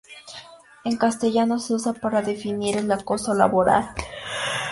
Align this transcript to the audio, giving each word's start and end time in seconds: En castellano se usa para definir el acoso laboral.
En 0.83 0.97
castellano 0.97 1.59
se 1.59 1.75
usa 1.75 1.93
para 1.93 2.23
definir 2.23 2.75
el 2.75 2.91
acoso 2.91 3.35
laboral. 3.35 3.91